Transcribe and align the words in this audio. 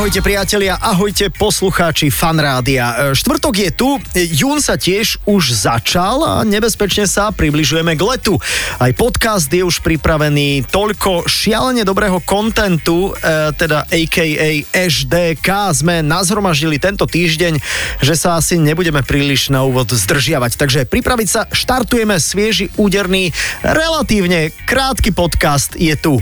Ahojte 0.00 0.24
priatelia, 0.24 0.80
ahojte 0.80 1.28
poslucháči 1.28 2.08
fanrádia. 2.08 3.12
E, 3.12 3.20
Štvrtok 3.20 3.68
je 3.68 3.68
tu, 3.68 4.00
jún 4.16 4.56
sa 4.56 4.80
tiež 4.80 5.20
už 5.28 5.52
začal 5.52 6.24
a 6.24 6.40
nebezpečne 6.40 7.04
sa 7.04 7.28
približujeme 7.28 7.92
k 7.92 8.08
letu. 8.08 8.40
Aj 8.80 8.88
podcast 8.96 9.52
je 9.52 9.60
už 9.60 9.84
pripravený, 9.84 10.64
toľko 10.72 11.28
šialene 11.28 11.84
dobrého 11.84 12.16
kontentu, 12.24 13.12
e, 13.12 13.52
teda 13.52 13.84
aka 13.84 14.24
HDK 14.72 15.76
sme 15.76 16.00
nazhromaždili 16.00 16.80
tento 16.80 17.04
týždeň, 17.04 17.60
že 18.00 18.16
sa 18.16 18.40
asi 18.40 18.56
nebudeme 18.56 19.04
príliš 19.04 19.52
na 19.52 19.68
úvod 19.68 19.92
zdržiavať. 19.92 20.56
Takže 20.56 20.88
pripraviť 20.88 21.28
sa, 21.28 21.44
štartujeme 21.52 22.16
svieži, 22.16 22.72
úderný, 22.80 23.36
relatívne 23.60 24.48
krátky 24.64 25.12
podcast 25.12 25.76
je 25.76 25.92
tu. 26.00 26.16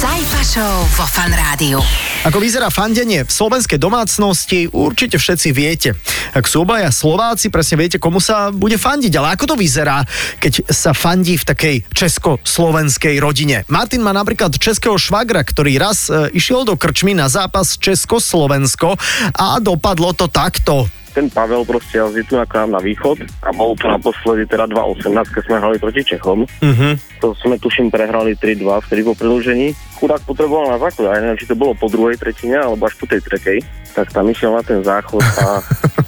Sajfa 0.00 0.42
Show 0.42 0.76
vo 0.98 1.06
Fan 1.06 1.30
Rádiu. 1.30 1.78
Ako 2.20 2.36
vyzerá 2.36 2.68
fandenie 2.68 3.24
v 3.24 3.32
slovenskej 3.32 3.80
domácnosti, 3.80 4.68
určite 4.68 5.16
všetci 5.16 5.48
viete. 5.56 5.96
Ak 6.36 6.44
sú 6.44 6.68
obaja 6.68 6.92
Slováci, 6.92 7.48
presne 7.48 7.80
viete, 7.80 7.96
komu 7.96 8.20
sa 8.20 8.52
bude 8.52 8.76
fandiť. 8.76 9.08
Ale 9.16 9.32
ako 9.32 9.48
to 9.48 9.56
vyzerá, 9.56 10.04
keď 10.36 10.68
sa 10.68 10.92
fandí 10.92 11.40
v 11.40 11.48
takej 11.48 11.76
česko-slovenskej 11.96 13.16
rodine? 13.24 13.64
Martin 13.72 14.04
má 14.04 14.12
napríklad 14.12 14.52
českého 14.52 15.00
švagra, 15.00 15.40
ktorý 15.40 15.80
raz 15.80 16.12
e, 16.12 16.28
išiel 16.36 16.68
do 16.68 16.76
krčmy 16.76 17.16
na 17.16 17.32
zápas 17.32 17.80
Česko-Slovensko 17.80 19.00
a 19.40 19.56
dopadlo 19.56 20.12
to 20.12 20.28
takto 20.28 20.92
ten 21.10 21.26
Pavel 21.28 21.66
proste 21.66 21.98
jazdí 21.98 22.22
tu 22.24 22.38
k 22.38 22.52
nám 22.54 22.78
na 22.78 22.80
východ 22.80 23.20
a 23.42 23.50
bol 23.50 23.74
to 23.74 23.90
naposledy 23.90 24.46
teda 24.46 24.70
2.18, 24.70 25.34
keď 25.34 25.42
sme 25.46 25.56
hrali 25.58 25.76
proti 25.82 26.00
Čechom. 26.06 26.46
Uh-huh. 26.46 26.92
To 27.20 27.34
sme 27.36 27.58
tuším 27.58 27.90
prehrali 27.90 28.38
3-2 28.38 28.86
vtedy 28.86 29.02
po 29.02 29.12
predlžení. 29.18 29.74
Chudák 29.98 30.22
potreboval 30.24 30.72
na 30.72 30.78
záchod, 30.80 31.10
aj 31.10 31.20
neviem, 31.20 31.40
či 31.40 31.50
to 31.50 31.58
bolo 31.58 31.76
po 31.76 31.90
druhej 31.90 32.16
tretine 32.16 32.56
alebo 32.56 32.86
až 32.86 32.94
po 32.96 33.04
tej 33.04 33.20
tretej. 33.20 33.58
Tak 33.92 34.14
tam 34.14 34.30
išiel 34.30 34.54
na 34.54 34.62
ten 34.62 34.80
záchod 34.80 35.22
a... 35.22 35.60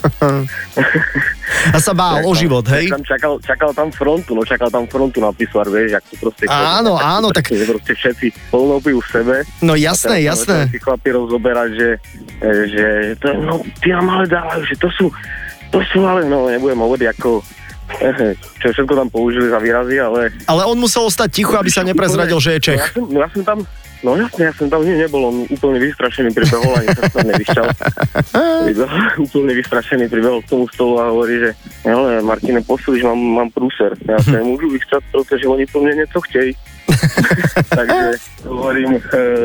a 1.74 1.78
sa 1.78 1.92
bál 1.92 2.22
o 2.24 2.32
život, 2.32 2.64
hej? 2.70 2.88
Tam 2.88 3.02
čakal, 3.02 3.38
čakal 3.42 3.70
tam 3.74 3.88
frontu, 3.90 4.32
no 4.38 4.42
čakal 4.46 4.70
tam 4.70 4.86
frontu 4.86 5.18
na 5.20 5.34
pisuar, 5.34 5.66
vieš, 5.68 5.98
jak 5.98 6.04
to 6.08 6.14
proste... 6.18 6.44
Áno, 6.48 6.96
tak, 6.96 7.06
áno, 7.18 7.28
tak... 7.34 7.44
Proste 7.50 7.92
všetci 7.98 8.26
polnopujú 8.50 8.98
v 9.02 9.08
sebe. 9.10 9.36
No 9.60 9.74
jasné, 9.74 10.22
jasné. 10.22 10.70
Si 10.70 10.78
chlapi 10.78 11.10
rozoberať, 11.12 11.70
že, 11.74 11.90
že 12.70 12.86
to, 13.18 13.34
no, 13.36 13.60
ty 13.82 13.90
nám 13.90 14.06
ale 14.08 14.26
dávajú, 14.30 14.62
že 14.66 14.76
to 14.78 14.88
sú, 14.94 15.06
to 15.74 15.78
sú 15.90 16.06
ale, 16.06 16.24
no 16.26 16.46
nebudem 16.48 16.78
hovoriť 16.78 17.08
ako 17.18 17.30
čo 18.56 18.66
všetko 18.72 18.94
tam 18.94 19.08
použili 19.12 19.52
za 19.52 19.58
výrazy, 19.60 20.00
ale... 20.00 20.32
Ale 20.48 20.62
on 20.64 20.78
musel 20.78 21.04
ostať 21.06 21.28
ticho, 21.28 21.54
aby 21.58 21.68
sa 21.68 21.84
neprezradil, 21.84 22.38
že 22.40 22.56
je 22.56 22.60
Čech. 22.72 22.80
No 22.80 22.80
ja, 22.80 22.88
som, 22.88 23.04
ja 23.12 23.26
som 23.28 23.42
tam, 23.44 23.58
No 24.02 24.18
jasne, 24.18 24.50
ja 24.50 24.52
som 24.58 24.66
tam 24.66 24.82
nie, 24.82 24.98
nebol, 24.98 25.30
on 25.30 25.36
úplne 25.46 25.78
vystrašený 25.78 26.34
pribehol, 26.34 26.74
ani 26.74 26.90
sa 26.90 27.22
nevyšťal. 27.22 27.66
úplne 29.30 29.52
vystrašený 29.54 30.10
pribehol 30.10 30.42
k 30.42 30.50
tomu 30.50 30.66
stolu 30.74 30.98
a 30.98 31.14
hovorí, 31.14 31.38
že 31.38 31.50
ale 31.86 32.18
Martine, 32.18 32.58
poslíš, 32.66 33.06
mám, 33.06 33.18
mám 33.18 33.48
prúser. 33.54 33.94
Ja 34.10 34.18
sa 34.26 34.42
nemôžu 34.42 34.74
vyšťať, 34.74 35.02
pretože 35.14 35.46
oni 35.46 35.70
po 35.70 35.78
mne 35.86 36.02
niečo 36.02 36.18
chtej. 36.26 36.50
Takže 37.78 38.18
hovorím, 38.42 38.98
e, 38.98 39.00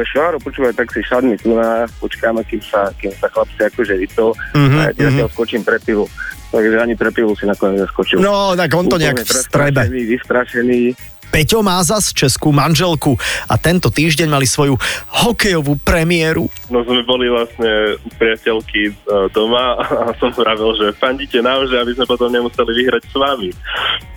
Šváro, 0.09 0.41
počúvaj, 0.41 0.73
tak 0.73 0.89
si 0.89 1.05
šadni 1.05 1.37
tu 1.37 1.53
na, 1.53 1.85
počkáme, 2.01 2.41
kým 2.49 2.59
sa, 2.65 2.89
kým 2.97 3.13
sa 3.13 3.29
chlapci 3.29 3.61
akože 3.61 3.93
vyto 3.93 4.33
mm-hmm, 4.57 4.79
a 4.81 4.81
ja 4.89 4.93
ti 4.97 5.01
mm-hmm. 5.05 5.31
skočím 5.37 5.61
pre 5.61 5.77
pivo. 5.77 6.09
Takže 6.49 6.81
ani 6.81 6.97
pre 6.97 7.13
pivo 7.13 7.37
si 7.37 7.45
nakoniec 7.45 7.85
neskočil. 7.85 8.23
No, 8.23 8.57
tak 8.57 8.73
on 8.73 8.89
to 8.89 8.97
nejak 8.97 9.21
strebe. 9.21 9.85
Vystrašený, 9.85 10.01
vystrašený 10.17 10.81
Peťo 11.29 11.61
má 11.61 11.77
zas 11.85 12.15
českú 12.15 12.49
manželku 12.55 13.19
a 13.45 13.55
tento 13.59 13.91
týždeň 13.93 14.27
mali 14.31 14.47
svoju 14.49 14.79
hokejovú 15.23 15.77
premiéru. 15.83 16.49
No 16.67 16.83
sme 16.83 16.99
boli 17.07 17.31
vlastne 17.31 17.95
u 18.03 18.09
priateľky 18.19 18.91
e, 18.91 18.93
doma 19.31 19.79
a 20.07 20.11
som 20.19 20.31
vravil, 20.35 20.75
že 20.75 20.91
fandíte 20.99 21.39
že 21.39 21.75
aby 21.79 21.91
sme 21.95 22.05
potom 22.05 22.27
nemuseli 22.27 22.71
vyhrať 22.83 23.03
s 23.07 23.15
vami. 23.15 23.51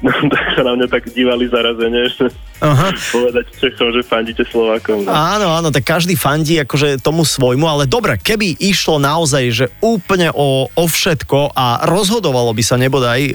No, 0.00 0.08
tak 0.32 0.56
sa 0.56 0.64
na 0.64 0.72
mňa 0.80 0.88
tak 0.88 1.12
dívali 1.12 1.44
zarazene, 1.44 2.08
že 2.08 2.32
Aha. 2.64 2.88
povedať 3.12 3.52
Čechom, 3.52 3.92
že 3.92 4.00
fandíte 4.00 4.48
Slovákom. 4.48 5.04
No. 5.04 5.12
Áno, 5.12 5.52
áno, 5.52 5.68
tak 5.68 5.84
každý 5.84 6.16
fandí 6.16 6.56
akože 6.56 7.04
tomu 7.04 7.20
svojmu, 7.20 7.68
ale 7.68 7.84
dobre, 7.84 8.16
keby 8.16 8.56
išlo 8.64 8.96
naozaj, 8.96 9.44
že 9.52 9.66
úplne 9.84 10.32
o, 10.32 10.72
o 10.72 10.84
všetko 10.88 11.52
a 11.52 11.84
rozhodovalo 11.84 12.48
by 12.56 12.64
sa 12.64 12.80
nebodaj 12.80 13.20
e, 13.28 13.32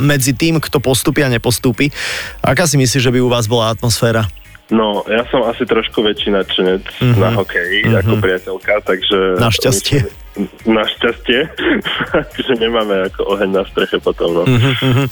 medzi 0.00 0.32
tým, 0.32 0.56
kto 0.56 0.80
postupí 0.80 1.20
a 1.20 1.28
nepostupí, 1.28 1.92
aká 2.40 2.64
si 2.64 2.80
myslíš, 2.80 3.04
že 3.04 3.12
by 3.12 3.20
u 3.20 3.28
vás 3.28 3.44
bola 3.44 3.68
atmosféra? 3.68 4.24
No, 4.66 5.06
ja 5.06 5.22
som 5.30 5.46
asi 5.46 5.62
trošku 5.62 6.02
väčší 6.02 6.34
nadšenec 6.34 6.82
mm-hmm. 6.82 7.22
na 7.22 7.30
hokej 7.38 7.86
mm-hmm. 7.86 8.00
ako 8.02 8.12
priateľka, 8.18 8.72
takže... 8.82 9.38
Našťastie. 9.38 9.98
Našťastie, 10.66 11.40
že 12.46 12.52
nemáme 12.58 13.06
ako 13.06 13.38
oheň 13.38 13.50
na 13.54 13.62
streche 13.70 14.02
potom, 14.02 14.34
no. 14.34 14.42
Mm-hmm. 14.42 15.06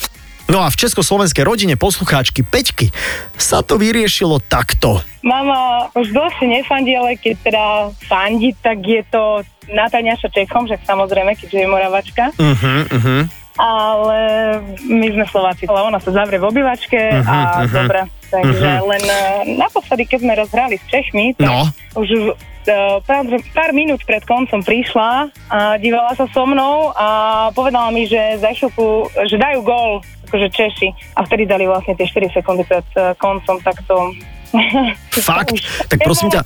No 0.44 0.60
a 0.60 0.68
v 0.68 0.76
československej 0.76 1.40
rodine 1.46 1.74
poslucháčky 1.78 2.44
Peťky 2.44 2.92
sa 3.38 3.64
to 3.64 3.80
vyriešilo 3.80 4.44
takto. 4.44 5.00
Mama 5.24 5.88
už 5.96 6.12
dosť 6.12 6.44
nefandí, 6.44 6.92
ale 6.92 7.16
keď 7.16 7.34
teda 7.40 7.64
fandí, 8.04 8.52
tak 8.60 8.84
je 8.84 9.00
to 9.08 9.40
natáňaša 9.72 10.28
Čechom, 10.28 10.68
že 10.68 10.76
samozrejme, 10.84 11.32
keďže 11.32 11.64
je 11.64 11.68
Moravačka. 11.70 12.24
Uh-huh, 12.36 12.84
uh-huh 12.92 13.24
ale 13.54 14.18
my 14.82 15.06
sme 15.14 15.24
Slováci. 15.30 15.70
Ale 15.70 15.86
ona 15.86 16.02
sa 16.02 16.10
zavrie 16.10 16.42
v 16.42 16.48
obyvačke 16.50 16.98
uh-huh, 16.98 17.22
a 17.22 17.36
uh-huh. 17.62 17.70
dobre. 17.70 18.00
Takže 18.34 18.66
uh-huh. 18.66 18.90
len 18.90 19.04
uh, 19.06 19.46
naposledy, 19.46 20.10
keď 20.10 20.18
sme 20.26 20.34
rozhrali 20.34 20.74
s 20.74 20.84
Čechmi, 20.90 21.38
tak 21.38 21.46
no. 21.46 21.70
už 21.94 22.08
uh, 22.34 22.98
pár, 23.06 23.22
pár 23.54 23.70
minút 23.70 24.02
pred 24.02 24.26
koncom 24.26 24.58
prišla 24.58 25.30
a 25.54 25.78
dívala 25.78 26.18
sa 26.18 26.26
so 26.34 26.42
mnou 26.42 26.90
a 26.98 27.06
povedala 27.54 27.94
mi, 27.94 28.10
že 28.10 28.42
za 28.42 28.50
chvíľku, 28.50 29.06
že 29.30 29.38
dajú 29.38 29.62
gól 29.62 30.02
akože 30.26 30.50
Češi 30.50 30.88
a 31.14 31.22
vtedy 31.22 31.46
dali 31.46 31.70
vlastne 31.70 31.94
tie 31.94 32.10
4 32.10 32.34
sekundy 32.34 32.66
pred 32.66 32.86
uh, 32.98 33.14
koncom, 33.14 33.62
tak 33.62 33.78
to 33.86 33.96
Fakt? 35.22 35.54
Tak 35.86 35.98
prosím 36.02 36.32
ťa, 36.32 36.42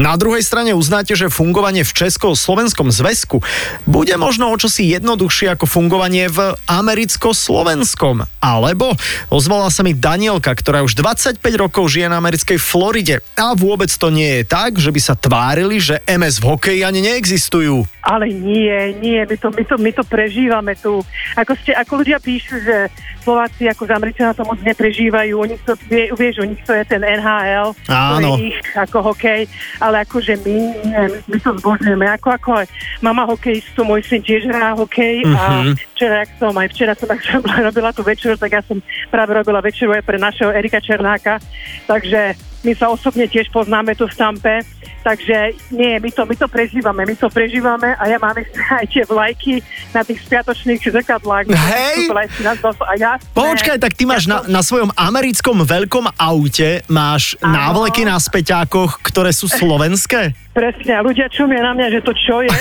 na 0.00 0.14
druhej 0.16 0.40
strane 0.40 0.72
uznáte, 0.72 1.12
že 1.18 1.28
fungovanie 1.28 1.84
v 1.84 1.92
Česko-Slovenskom 1.92 2.88
zväzku 2.88 3.44
bude 3.84 4.14
možno 4.16 4.48
o 4.48 4.56
čosi 4.56 4.88
jednoduchšie 4.94 5.52
ako 5.52 5.66
fungovanie 5.68 6.30
v 6.30 6.54
americko-slovenskom. 6.70 8.24
Alebo 8.40 8.94
ozvala 9.28 9.68
sa 9.68 9.82
mi 9.82 9.92
Danielka, 9.92 10.52
ktorá 10.54 10.80
už 10.86 10.96
25 10.96 11.40
rokov 11.56 11.92
žije 11.92 12.08
na 12.08 12.20
americkej 12.20 12.56
Floride 12.56 13.20
a 13.36 13.52
vôbec 13.52 13.90
to 13.90 14.08
nie 14.08 14.40
je 14.40 14.44
tak, 14.48 14.78
že 14.80 14.92
by 14.94 15.00
sa 15.00 15.14
tvárili, 15.18 15.82
že 15.82 16.00
MS 16.08 16.40
v 16.40 16.48
hokeji 16.54 16.80
ani 16.86 17.04
neexistujú. 17.04 17.84
Ale 18.04 18.28
nie, 18.30 18.96
nie, 19.00 19.20
my 19.24 19.36
to, 19.40 19.48
my 19.50 19.64
to, 19.64 19.74
my 19.80 19.90
to 19.92 20.04
prežívame 20.06 20.72
tu. 20.78 21.00
Ako, 21.34 21.56
ste, 21.58 21.72
ako 21.74 22.04
ľudia 22.04 22.20
píšu, 22.20 22.60
že 22.60 22.88
Slováci 23.24 23.64
ako 23.68 23.88
z 23.88 23.92
Američana 23.96 24.36
to 24.36 24.44
moc 24.44 24.60
neprežívajú, 24.60 25.32
oni 25.40 25.56
to, 25.64 25.72
vie, 25.88 26.12
vieš, 26.12 26.44
u 26.44 26.46
nich 26.46 26.60
to 26.62 26.76
je 26.76 26.84
ten 26.84 27.00
NHL, 27.00 27.72
Áno. 27.90 28.40
ich 28.40 28.56
ako 28.72 29.12
hokej, 29.12 29.44
ale 29.80 30.04
akože 30.08 30.40
my, 30.40 30.56
my, 30.88 31.04
my 31.28 31.38
to 31.40 31.50
zbožňujeme, 31.60 32.06
ako, 32.16 32.28
ako 32.32 32.50
aj 32.64 32.66
mama 33.04 33.28
hokejistu, 33.28 33.84
môj 33.84 34.02
syn 34.06 34.24
tiež 34.24 34.48
hrá 34.48 34.72
hokej 34.72 35.24
uh-huh. 35.24 35.36
a 35.36 35.44
mhm. 35.60 35.72
včera, 35.96 36.14
jak 36.24 36.30
som, 36.40 36.52
aj 36.56 36.68
včera 36.72 36.92
som 36.96 37.08
tak 37.10 37.20
robila 37.68 37.90
tú 37.92 38.02
večeru, 38.02 38.34
tak 38.40 38.50
ja 38.56 38.62
som 38.64 38.80
práve 39.12 39.36
robila 39.36 39.60
večeru 39.60 39.92
aj 39.92 40.04
pre 40.06 40.16
našeho 40.16 40.50
Erika 40.50 40.80
Černáka, 40.80 41.38
takže 41.84 42.34
my 42.64 42.72
sa 42.72 42.88
osobne 42.88 43.28
tiež 43.28 43.52
poznáme 43.52 43.92
tu 43.92 44.08
v 44.08 44.16
Stampe, 44.16 44.64
takže 45.04 45.52
nie, 45.68 46.00
my 46.00 46.10
to, 46.10 46.24
my 46.24 46.34
to 46.34 46.48
prežívame, 46.48 47.04
my 47.04 47.14
to 47.14 47.28
prežívame 47.28 47.92
a 47.92 48.02
ja 48.08 48.16
mám 48.16 48.32
aj 48.80 48.88
tie 48.88 49.04
vlajky 49.04 49.60
na 49.92 50.00
tých 50.00 50.24
spiatočných 50.24 50.80
zrkadlách. 50.80 51.52
Hej! 51.52 52.08
A 52.08 52.94
ja, 52.96 53.20
Počkaj, 53.36 53.76
tak 53.76 53.92
ty 53.92 54.08
máš 54.08 54.24
ja 54.24 54.40
na, 54.40 54.60
na 54.60 54.60
svojom 54.64 54.88
americkom 54.96 55.60
veľkom 55.60 56.16
aute, 56.16 56.80
máš 56.88 57.36
ano. 57.44 57.52
návleky 57.52 58.08
na 58.08 58.16
späťákoch, 58.16 59.04
ktoré 59.04 59.30
sú 59.36 59.46
slovenské? 59.46 60.32
Presne, 60.54 60.94
a 60.94 61.02
ľudia 61.02 61.26
čumia 61.26 61.66
na 61.66 61.74
mňa, 61.74 61.98
že 61.98 62.00
to 62.06 62.14
čo 62.14 62.38
je. 62.46 62.54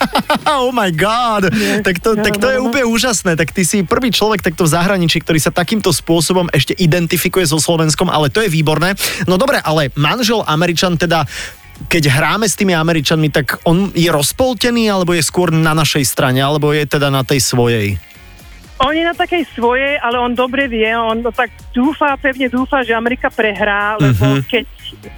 oh 0.56 0.72
my 0.72 0.88
god, 0.96 1.52
Nie, 1.52 1.84
tak 1.84 2.00
to, 2.00 2.16
no, 2.16 2.24
tak 2.24 2.40
to 2.40 2.48
no, 2.48 2.52
je 2.56 2.58
no. 2.58 2.64
úplne 2.72 2.88
úžasné. 2.88 3.36
Tak 3.36 3.52
ty 3.52 3.68
si 3.68 3.84
prvý 3.84 4.08
človek 4.08 4.40
takto 4.40 4.64
v 4.64 4.72
zahraničí, 4.72 5.20
ktorý 5.20 5.36
sa 5.36 5.52
takýmto 5.52 5.92
spôsobom 5.92 6.48
ešte 6.56 6.72
identifikuje 6.80 7.44
so 7.44 7.60
Slovenskom, 7.60 8.08
ale 8.08 8.32
to 8.32 8.40
je 8.40 8.48
výborné. 8.48 8.96
No 9.28 9.36
dobre, 9.44 9.60
ale 9.60 9.92
manžel 9.94 10.40
Američan 10.40 10.96
teda 10.96 11.28
keď 11.90 12.06
hráme 12.06 12.46
s 12.46 12.54
tými 12.54 12.70
Američanmi, 12.70 13.28
tak 13.34 13.58
on 13.66 13.90
je 13.92 14.06
rozpoltený, 14.06 14.86
alebo 14.88 15.10
je 15.10 15.26
skôr 15.26 15.50
na 15.50 15.74
našej 15.74 16.06
strane, 16.06 16.38
alebo 16.38 16.70
je 16.70 16.86
teda 16.86 17.10
na 17.10 17.26
tej 17.26 17.42
svojej? 17.42 17.98
On 18.82 18.90
je 18.90 19.06
na 19.06 19.14
takej 19.14 19.46
svojej, 19.54 20.02
ale 20.02 20.18
on 20.18 20.34
dobre 20.34 20.66
vie, 20.66 20.90
on 20.98 21.22
tak 21.30 21.54
dúfa, 21.70 22.18
pevne 22.18 22.50
dúfa, 22.50 22.82
že 22.82 22.90
Amerika 22.90 23.30
prehrá, 23.30 23.94
lebo 24.02 24.18
uh-huh. 24.18 24.42
keď, 24.50 24.66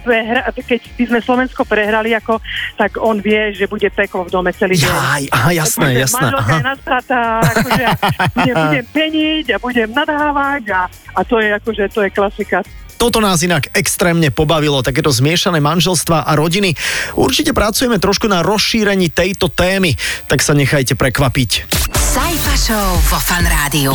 prehra, 0.05 0.41
keď 0.53 0.81
by 0.93 1.03
sme 1.09 1.19
Slovensko 1.25 1.65
prehrali, 1.65 2.13
ako, 2.13 2.37
tak 2.77 3.01
on 3.01 3.17
vie, 3.17 3.57
že 3.57 3.65
bude 3.65 3.89
peklo 3.89 4.29
v 4.29 4.33
dome 4.33 4.53
celý 4.53 4.77
deň. 4.77 4.93
Aj, 4.93 5.23
aha, 5.33 5.51
jasné, 5.57 5.89
akože 5.89 6.01
jasné. 6.05 6.21
Manželka 6.21 6.53
je 6.53 6.65
nastratá, 6.69 7.21
akože 7.41 7.85
budem, 8.37 8.55
budem 8.61 8.85
peniť 8.93 9.45
a 9.49 9.57
budem 9.57 9.89
nadávať 9.89 10.63
a, 10.69 10.81
a 11.17 11.19
to 11.25 11.35
je 11.41 11.49
akože, 11.57 11.83
to 11.89 11.99
je 12.05 12.09
klasika. 12.13 12.61
Toto 12.97 13.21
nás 13.21 13.45
inak 13.45 13.69
extrémne 13.77 14.33
pobavilo, 14.33 14.81
takéto 14.81 15.13
zmiešané 15.13 15.61
manželstva 15.61 16.25
a 16.25 16.31
rodiny. 16.33 16.73
Určite 17.13 17.53
pracujeme 17.53 18.01
trošku 18.01 18.25
na 18.25 18.41
rozšírení 18.41 19.13
tejto 19.13 19.53
témy, 19.53 19.93
tak 20.25 20.41
sa 20.41 20.57
nechajte 20.57 20.97
prekvapiť. 20.97 21.69
Sajfa 21.93 22.55
Show 22.57 22.89
vo 23.13 23.19
Fan 23.21 23.45
Rádiu. 23.45 23.93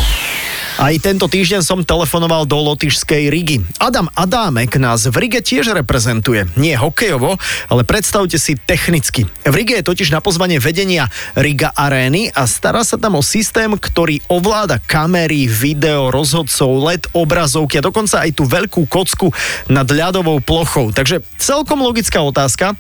Aj 0.83 0.99
tento 0.99 1.31
týždeň 1.31 1.63
som 1.63 1.87
telefonoval 1.87 2.43
do 2.43 2.59
lotyšskej 2.59 3.31
Rigi. 3.31 3.63
Adam 3.79 4.11
Adámek 4.19 4.75
nás 4.83 5.07
v 5.07 5.15
Rige 5.15 5.39
tiež 5.39 5.71
reprezentuje. 5.79 6.51
Nie 6.59 6.75
hokejovo, 6.75 7.39
ale 7.71 7.87
predstavte 7.87 8.35
si 8.35 8.59
technicky. 8.59 9.31
V 9.47 9.55
Rige 9.55 9.79
je 9.79 9.87
totiž 9.87 10.11
na 10.11 10.19
pozvanie 10.19 10.59
vedenia 10.59 11.07
Riga 11.39 11.71
Arény 11.71 12.35
a 12.35 12.51
stará 12.51 12.83
sa 12.83 12.99
tam 12.99 13.15
o 13.15 13.23
systém, 13.23 13.71
ktorý 13.71 14.27
ovláda 14.27 14.83
kamery, 14.83 15.47
video, 15.47 16.11
rozhodcov, 16.11 16.75
LED, 16.83 17.15
obrazovky 17.15 17.79
a 17.79 17.87
dokonca 17.87 18.27
aj 18.27 18.43
tú 18.43 18.43
veľkú 18.43 18.83
kocku 18.91 19.31
nad 19.71 19.87
ľadovou 19.87 20.43
plochou. 20.43 20.91
Takže 20.91 21.23
celkom 21.39 21.79
logická 21.79 22.27
otázka. 22.27 22.75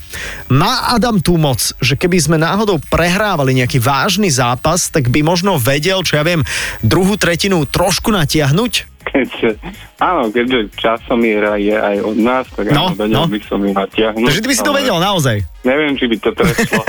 Má 0.50 0.90
Adam 0.90 1.22
tú 1.22 1.38
moc, 1.38 1.70
že 1.78 1.94
keby 1.94 2.18
sme 2.18 2.34
náhodou 2.34 2.82
prehrávali 2.82 3.62
nejaký 3.62 3.78
vážny 3.78 4.26
zápas, 4.26 4.90
tak 4.90 5.06
by 5.06 5.22
možno 5.22 5.54
vedel, 5.54 6.02
čo 6.02 6.18
ja 6.18 6.26
viem, 6.26 6.42
druhú 6.82 7.14
tretinu 7.14 7.62
trošku 7.92 8.08
natiahnuť? 8.08 8.72
Keďže, 9.04 9.60
áno, 10.00 10.32
keďže 10.32 10.72
časomiera 10.80 11.60
je 11.60 11.76
aj 11.76 12.00
od 12.00 12.16
nás, 12.16 12.48
tak 12.48 12.72
no, 12.72 12.88
áno, 12.88 12.96
vedel 12.96 13.20
no. 13.20 13.28
by 13.28 13.40
som 13.44 13.60
ju 13.60 13.72
natiahnuť. 13.76 14.24
Takže 14.32 14.40
ty 14.40 14.48
by 14.48 14.56
si 14.56 14.64
to 14.64 14.72
vedel 14.72 14.96
naozaj? 14.96 15.44
Neviem, 15.62 15.94
či 15.94 16.10
by 16.10 16.16
to 16.18 16.30
prešlo. 16.34 16.82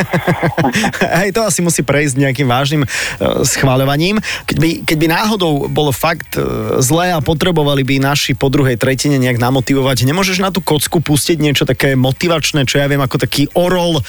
Hej, 1.22 1.30
to 1.38 1.46
asi 1.46 1.62
musí 1.62 1.86
prejsť 1.86 2.18
nejakým 2.18 2.50
vážnym 2.50 2.82
uh, 2.82 3.46
schváľovaním. 3.46 4.18
Keď 4.50 4.58
by, 4.58 4.70
keď 4.82 4.98
by 4.98 5.08
náhodou 5.14 5.52
bolo 5.70 5.94
fakt 5.94 6.42
uh, 6.42 6.82
zlé 6.82 7.14
a 7.14 7.22
potrebovali 7.22 7.86
by 7.86 8.02
naši 8.02 8.34
po 8.34 8.50
druhej 8.50 8.82
tretine 8.82 9.22
nejak 9.22 9.38
namotivovať, 9.38 10.10
nemôžeš 10.10 10.42
na 10.42 10.50
tú 10.50 10.66
kocku 10.66 11.06
pustiť 11.06 11.38
niečo 11.38 11.70
také 11.70 11.94
motivačné, 11.94 12.66
čo 12.66 12.82
ja 12.82 12.90
viem, 12.90 13.02
ako 13.02 13.22
taký 13.22 13.46
orol 13.54 14.02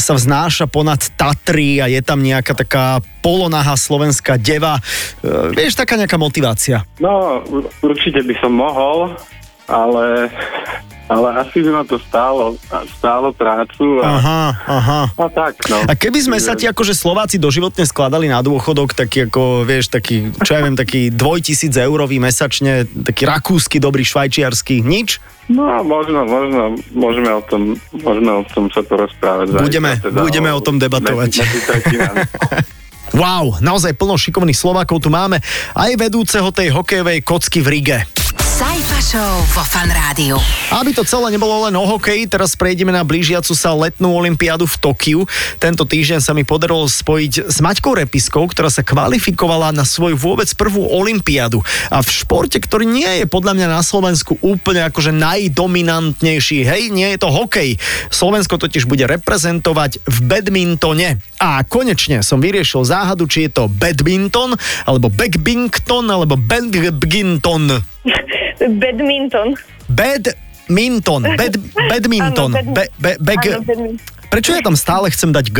sa 0.00 0.16
vznáša 0.16 0.72
ponad 0.72 1.04
Tatry 1.20 1.84
a 1.84 1.86
je 1.92 2.00
tam 2.00 2.24
nejaká 2.24 2.56
taká 2.56 3.04
polonaha 3.20 3.76
slovenská 3.76 4.40
deva. 4.40 4.80
Uh, 5.20 5.52
vieš, 5.52 5.76
taká 5.76 6.00
nejaká 6.00 6.16
motivácia. 6.16 6.80
No, 6.96 7.44
určite 7.84 8.24
by 8.24 8.34
som 8.40 8.56
mohol, 8.56 9.12
ale 9.68 10.32
ale 11.08 11.40
asi 11.40 11.64
by 11.64 11.70
ma 11.72 11.82
to 11.88 11.96
stálo, 11.96 12.60
stálo 13.00 13.32
prácu. 13.32 14.04
A, 14.04 14.20
aha, 14.20 14.42
aha. 14.68 15.00
A 15.16 15.26
tak, 15.32 15.56
no. 15.72 15.80
A 15.88 15.92
keby 15.96 16.20
sme 16.20 16.38
sa 16.38 16.52
ti 16.52 16.68
akože 16.68 16.92
Slováci 16.92 17.40
doživotne 17.40 17.88
skladali 17.88 18.28
na 18.28 18.44
dôchodok, 18.44 18.92
taký 18.92 19.26
ako, 19.26 19.64
vieš, 19.64 19.88
taký, 19.88 20.28
čo 20.44 20.50
ja 20.52 20.60
viem, 20.60 20.76
taký 20.76 21.08
dvojtisíc 21.08 21.72
eurový 21.80 22.20
mesačne, 22.20 22.84
taký 22.84 23.24
rakúsky, 23.24 23.80
dobrý 23.80 24.04
švajčiarsky, 24.04 24.84
nič? 24.84 25.16
No, 25.48 25.80
možno, 25.80 26.28
možno, 26.28 26.76
môžeme 26.92 27.32
o 27.32 27.40
tom, 27.40 27.72
môžeme 27.96 28.30
o 28.36 28.44
tom 28.44 28.68
sa 28.68 28.84
porozprávať. 28.84 29.56
Budeme, 29.56 29.96
teda 29.96 30.20
budeme 30.20 30.52
o, 30.52 30.60
o 30.60 30.64
tom 30.64 30.76
debatovať. 30.76 31.40
wow, 33.16 33.56
naozaj 33.64 33.96
plno 33.96 34.20
šikovných 34.20 34.60
Slovákov 34.60 35.00
tu 35.00 35.08
máme, 35.08 35.40
aj 35.72 35.96
vedúceho 35.96 36.52
tej 36.52 36.68
hokejovej 36.76 37.24
kocky 37.24 37.64
v 37.64 37.68
Rige. 37.80 37.98
Sajfa 38.58 38.98
Show 38.98 39.34
vo 39.54 39.62
Fan 39.62 39.86
Rádiu. 39.86 40.34
Aby 40.74 40.90
to 40.90 41.06
celé 41.06 41.30
nebolo 41.30 41.70
len 41.70 41.78
o 41.78 41.86
hokeji, 41.86 42.26
teraz 42.26 42.58
prejdeme 42.58 42.90
na 42.90 43.06
blížiacu 43.06 43.54
sa 43.54 43.70
letnú 43.70 44.10
olympiádu 44.10 44.66
v 44.66 44.74
Tokiu. 44.82 45.20
Tento 45.62 45.86
týždeň 45.86 46.18
sa 46.18 46.34
mi 46.34 46.42
podarilo 46.42 46.90
spojiť 46.90 47.54
s 47.54 47.62
Maťkou 47.62 47.94
Repiskou, 47.94 48.50
ktorá 48.50 48.66
sa 48.66 48.82
kvalifikovala 48.82 49.70
na 49.70 49.86
svoju 49.86 50.18
vôbec 50.18 50.50
prvú 50.58 50.90
olympiádu. 50.90 51.62
A 51.86 52.02
v 52.02 52.10
športe, 52.10 52.58
ktorý 52.58 52.82
nie 52.82 53.22
je 53.22 53.30
podľa 53.30 53.62
mňa 53.62 53.68
na 53.70 53.78
Slovensku 53.78 54.42
úplne 54.42 54.82
akože 54.90 55.14
najdominantnejší, 55.14 56.66
hej, 56.66 56.90
nie 56.90 57.14
je 57.14 57.18
to 57.22 57.30
hokej. 57.30 57.78
Slovensko 58.10 58.58
totiž 58.58 58.90
bude 58.90 59.06
reprezentovať 59.06 60.02
v 60.02 60.18
badmintone. 60.26 61.22
A 61.38 61.62
konečne 61.62 62.26
som 62.26 62.42
vyriešil 62.42 62.82
záhadu, 62.82 63.30
či 63.30 63.46
je 63.46 63.54
to 63.54 63.70
badminton, 63.70 64.58
alebo 64.82 65.06
backbington, 65.06 66.10
alebo 66.10 66.34
badminton. 66.34 67.86
Badminton. 68.80 69.54
Badminton. 69.88 71.22
Bad, 71.36 71.54
badminton. 71.90 72.50
Áno, 72.52 72.74
Be, 72.74 72.84
be, 73.00 73.12
be, 73.20 73.34
Prečo 74.28 74.52
ja 74.52 74.60
tam 74.60 74.76
stále 74.76 75.08
chcem 75.08 75.32
dať 75.32 75.46
G? 75.48 75.58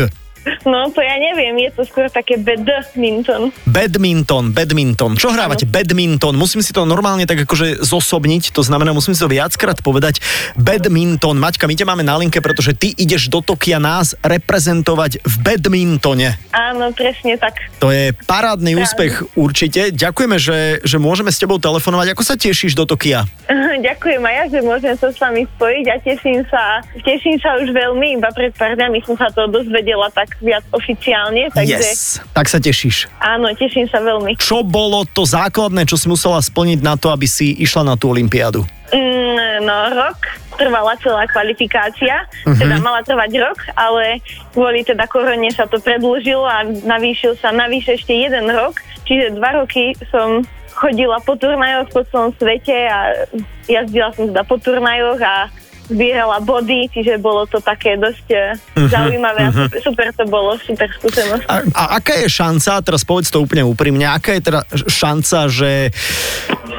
No, 0.67 0.91
to 0.91 0.99
ja 0.99 1.15
neviem, 1.15 1.55
je 1.63 1.71
to 1.71 1.83
skôr 1.87 2.11
také 2.11 2.35
badminton. 2.35 3.55
Badminton, 3.63 4.51
badminton. 4.51 5.15
Čo 5.15 5.31
hrávate? 5.31 5.63
Ano. 5.63 5.71
Badminton. 5.71 6.35
Musím 6.35 6.59
si 6.59 6.75
to 6.75 6.83
normálne 6.83 7.23
tak 7.23 7.47
akože 7.47 7.79
zosobniť, 7.79 8.51
to 8.51 8.59
znamená, 8.59 8.91
musím 8.91 9.15
si 9.15 9.23
to 9.23 9.31
viackrát 9.31 9.79
povedať. 9.79 10.19
Badminton. 10.59 11.39
Maťka, 11.39 11.69
my 11.69 11.75
ťa 11.79 11.87
máme 11.87 12.03
na 12.03 12.19
linke, 12.19 12.43
pretože 12.43 12.75
ty 12.75 12.91
ideš 12.91 13.31
do 13.31 13.39
Tokia 13.39 13.79
nás 13.79 14.15
reprezentovať 14.19 15.23
v 15.23 15.35
badmintone. 15.39 16.35
Áno, 16.51 16.91
presne 16.91 17.39
tak. 17.39 17.59
To 17.79 17.93
je 17.93 18.11
parádny 18.27 18.75
Práve. 18.75 18.83
úspech 18.83 19.13
určite. 19.39 19.95
Ďakujeme, 19.95 20.37
že, 20.37 20.83
že 20.83 20.97
môžeme 20.99 21.31
s 21.31 21.39
tebou 21.39 21.55
telefonovať. 21.61 22.11
Ako 22.11 22.23
sa 22.27 22.35
tešíš 22.35 22.75
do 22.75 22.83
Tokia? 22.83 23.23
Ďakujem 23.87 24.21
aj 24.21 24.35
ja, 24.35 24.43
že 24.51 24.59
môžem 24.61 24.93
sa 24.99 25.07
s 25.09 25.17
vami 25.17 25.47
spojiť 25.55 25.85
a 25.87 25.95
teším 26.03 26.39
sa, 26.51 26.63
teším 26.99 27.37
sa 27.39 27.55
už 27.63 27.71
veľmi, 27.71 28.19
iba 28.19 28.29
pred 28.35 28.51
pár 28.53 28.75
dňami 28.75 28.99
som 29.07 29.15
sa 29.15 29.31
to 29.31 29.47
dozvedela 29.47 30.11
tak 30.11 30.35
viac 30.49 30.65
oficiálne. 30.73 31.53
Takže... 31.53 31.77
Yes, 31.77 32.17
tak 32.33 32.49
sa 32.49 32.57
tešíš. 32.57 33.05
Áno, 33.21 33.53
teším 33.53 33.85
sa 33.85 34.01
veľmi. 34.01 34.33
Čo 34.41 34.65
bolo 34.65 35.05
to 35.05 35.29
základné, 35.29 35.85
čo 35.85 35.95
si 36.01 36.09
musela 36.09 36.41
splniť 36.41 36.79
na 36.81 36.97
to, 36.97 37.13
aby 37.13 37.29
si 37.29 37.53
išla 37.61 37.85
na 37.85 37.93
tú 37.93 38.09
olympiádu? 38.09 38.65
Mm, 38.89 39.69
no, 39.69 39.77
rok 39.93 40.17
trvala 40.59 40.99
celá 40.99 41.23
kvalifikácia, 41.31 42.27
uh-huh. 42.27 42.59
teda 42.59 42.83
mala 42.83 42.99
trvať 43.07 43.31
rok, 43.39 43.59
ale 43.79 44.19
kvôli 44.51 44.83
teda 44.83 45.07
korone 45.07 45.47
sa 45.55 45.63
to 45.63 45.79
predlžilo 45.79 46.43
a 46.43 46.67
navýšil 46.67 47.39
sa 47.39 47.55
navyše 47.55 47.95
ešte 47.95 48.11
jeden 48.11 48.51
rok, 48.51 48.75
čiže 49.07 49.39
dva 49.39 49.63
roky 49.63 49.95
som 50.11 50.43
chodila 50.75 51.19
po 51.23 51.35
turnajoch 51.39 51.91
po 51.91 52.03
celom 52.07 52.31
svete 52.39 52.87
a 52.87 53.27
jazdila 53.67 54.11
som 54.15 54.31
teda 54.31 54.43
po 54.47 54.55
turnajoch 54.59 55.19
a 55.19 55.51
zbierala 55.89 56.37
body, 56.45 56.87
čiže 56.93 57.17
bolo 57.17 57.49
to 57.49 57.57
také 57.57 57.97
dosť 57.97 58.27
uh-huh, 58.29 58.87
zaujímavé 58.87 59.49
uh-huh. 59.49 59.65
a 59.65 59.65
super, 59.65 59.79
super 59.81 60.07
to 60.13 60.23
bolo, 60.29 60.53
super 60.61 60.87
skúsenosť. 60.87 61.45
A, 61.49 61.55
a 61.73 61.83
aká 61.97 62.21
je 62.21 62.29
šanca, 62.29 62.85
teraz 62.85 63.01
povedz 63.01 63.33
to 63.33 63.41
úplne 63.41 63.65
úprimne, 63.65 64.05
aká 64.05 64.37
je 64.37 64.41
teda 64.45 64.61
šanca, 64.69 65.49
že, 65.49 65.89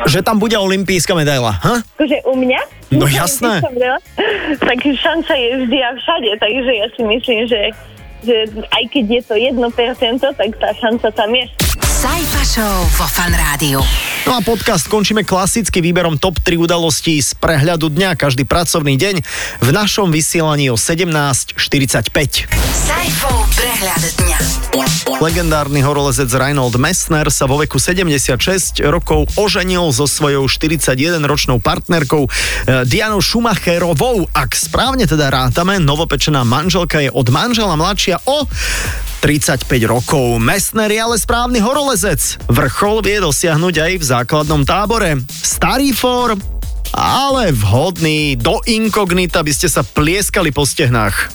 že 0.06 0.22
tam 0.22 0.38
bude 0.38 0.54
olimpijská 0.54 1.12
medaila? 1.18 1.58
Ha? 1.58 1.82
U 2.30 2.34
mňa? 2.38 2.62
No 2.94 3.06
jasné. 3.10 3.62
Tak 4.58 4.78
šanca 4.82 5.32
je 5.34 5.50
vždy 5.66 5.78
a 5.82 5.90
všade, 5.98 6.30
takže 6.38 6.70
ja 6.74 6.86
si 6.94 7.02
myslím, 7.06 7.40
že, 7.46 7.62
že 8.26 8.36
aj 8.70 8.84
keď 8.90 9.04
je 9.10 9.22
to 9.26 9.34
1%, 9.34 9.58
tak 10.22 10.50
tá 10.58 10.70
šanca 10.78 11.08
tam 11.14 11.30
je. 11.34 11.44
Sajfa 11.86 12.42
Show 12.46 12.78
vo 12.98 13.06
Fan 13.10 13.34
Rádiu. 13.34 13.78
No 14.28 14.36
a 14.36 14.40
podcast 14.44 14.84
končíme 14.88 15.24
klasicky 15.24 15.80
výberom 15.80 16.20
top 16.20 16.36
3 16.44 16.60
udalostí 16.60 17.16
z 17.24 17.32
prehľadu 17.40 17.88
dňa 17.88 18.20
každý 18.20 18.44
pracovný 18.44 19.00
deň 19.00 19.24
v 19.64 19.68
našom 19.72 20.12
vysielaní 20.12 20.68
o 20.68 20.76
17.45. 20.76 21.56
Sajfov 22.84 23.39
prehľad. 23.56 24.02
Legendárny 25.20 25.84
horolezec 25.84 26.30
Reinhold 26.32 26.80
Messner 26.80 27.28
sa 27.28 27.44
vo 27.44 27.60
veku 27.60 27.76
76 27.76 28.80
rokov 28.88 29.28
oženil 29.36 29.92
so 29.92 30.08
svojou 30.08 30.48
41-ročnou 30.48 31.60
partnerkou 31.60 32.24
eh, 32.24 32.86
Dianou 32.88 33.20
Schumacherovou. 33.20 34.30
Ak 34.32 34.56
správne 34.56 35.04
teda 35.04 35.28
rátame, 35.28 35.76
novopečená 35.82 36.46
manželka 36.46 37.04
je 37.04 37.10
od 37.12 37.28
manžela 37.28 37.76
mladšia 37.76 38.22
o 38.24 38.48
35 39.20 39.68
rokov. 39.84 40.40
Messner 40.40 40.88
je 40.88 41.00
ale 41.00 41.16
správny 41.20 41.60
horolezec. 41.60 42.40
Vrchol 42.48 43.04
vie 43.04 43.20
dosiahnuť 43.20 43.74
aj 43.76 43.92
v 44.00 44.04
základnom 44.04 44.64
tábore. 44.64 45.20
Starý 45.28 45.92
for, 45.92 46.40
ale 46.96 47.52
vhodný 47.52 48.40
do 48.40 48.64
inkognita 48.64 49.44
by 49.44 49.52
ste 49.52 49.68
sa 49.68 49.84
plieskali 49.84 50.50
po 50.50 50.64
stehnách. 50.64 51.28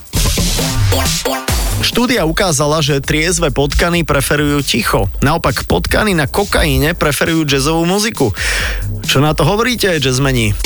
Štúdia 1.85 2.25
ukázala, 2.25 2.81
že 2.81 2.97
triezve 2.97 3.53
potkany 3.53 4.01
preferujú 4.01 4.65
ticho. 4.65 5.05
Naopak 5.21 5.69
potkany 5.69 6.17
na 6.17 6.25
kokaine 6.25 6.97
preferujú 6.97 7.45
jazzovú 7.45 7.85
muziku. 7.85 8.33
Čo 9.05 9.21
na 9.21 9.37
to 9.37 9.45
hovoríte, 9.45 10.01
jazzmeni? 10.01 10.57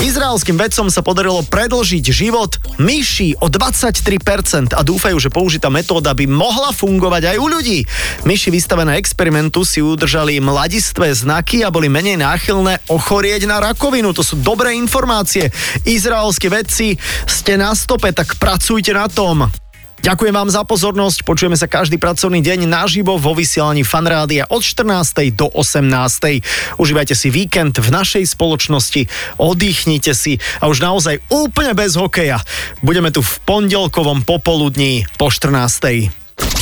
Izrael 0.00 0.24
Izraelským 0.34 0.58
vedcom 0.58 0.90
sa 0.90 0.98
podarilo 0.98 1.46
predlžiť 1.46 2.04
život 2.10 2.58
myši 2.82 3.38
o 3.38 3.46
23% 3.46 4.74
a 4.74 4.82
dúfajú, 4.82 5.14
že 5.22 5.30
použitá 5.30 5.70
metóda 5.70 6.10
by 6.10 6.26
mohla 6.26 6.74
fungovať 6.74 7.30
aj 7.30 7.36
u 7.38 7.46
ľudí. 7.46 7.86
Myši 8.26 8.50
vystavené 8.50 8.98
experimentu 8.98 9.62
si 9.62 9.78
udržali 9.78 10.42
mladistvé 10.42 11.14
znaky 11.14 11.62
a 11.62 11.70
boli 11.70 11.86
menej 11.86 12.18
náchylné 12.18 12.82
ochorieť 12.90 13.46
na 13.46 13.62
rakovinu. 13.62 14.10
To 14.10 14.26
sú 14.26 14.42
dobré 14.42 14.74
informácie. 14.74 15.54
Izraelskí 15.86 16.50
vedci, 16.50 16.98
ste 17.30 17.54
na 17.54 17.70
stope, 17.78 18.10
tak 18.10 18.34
pracujte 18.34 18.90
na 18.90 19.06
tom. 19.06 19.63
Ďakujem 20.04 20.36
vám 20.36 20.52
za 20.52 20.68
pozornosť, 20.68 21.24
počujeme 21.24 21.56
sa 21.56 21.64
každý 21.64 21.96
pracovný 21.96 22.44
deň 22.44 22.68
naživo 22.68 23.16
vo 23.16 23.32
vysielaní 23.32 23.88
Fanrádia 23.88 24.44
od 24.52 24.60
14. 24.60 25.32
do 25.32 25.48
18. 25.48 26.76
Užívajte 26.76 27.16
si 27.16 27.32
víkend 27.32 27.80
v 27.80 27.88
našej 27.88 28.36
spoločnosti, 28.36 29.08
oddychnite 29.40 30.12
si 30.12 30.36
a 30.60 30.68
už 30.68 30.84
naozaj 30.84 31.24
úplne 31.32 31.72
bez 31.72 31.96
hokeja. 31.96 32.44
Budeme 32.84 33.08
tu 33.16 33.24
v 33.24 33.32
pondelkovom 33.48 34.28
popoludní 34.28 35.08
po 35.16 35.32
14. 35.32 36.12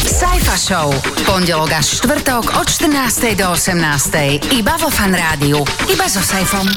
Sajfa 0.07 0.55
Show. 0.55 0.95
Pondelok 1.27 1.75
až 1.75 1.99
štvrtok 1.99 2.63
od 2.63 2.67
14. 2.71 3.43
do 3.43 3.59
18. 3.59 4.55
Iba 4.55 4.79
vo 4.79 4.87
Fan 4.87 5.19
Rádiu. 5.19 5.67
Iba 5.91 6.07
so 6.07 6.23
Sajfom. 6.23 6.71